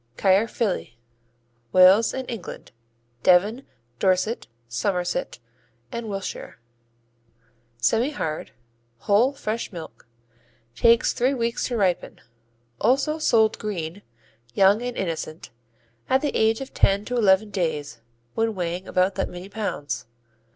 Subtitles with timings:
[0.17, 0.95] Caerphilly
[1.71, 2.71] Wales and England
[3.21, 3.67] Devon,
[3.99, 6.59] Dorset, Somerset & Wilshire
[7.79, 8.49] Semihard;
[9.01, 10.07] whole fresh milk;
[10.75, 12.19] takes three weeks to ripen.
[12.79, 14.01] Also sold "green,"
[14.55, 15.51] young and innocent,
[16.09, 18.01] at the age of ten to eleven days
[18.33, 20.07] when weighing about that many pounds.